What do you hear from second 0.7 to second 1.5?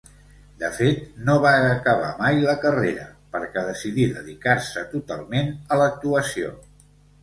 fet, no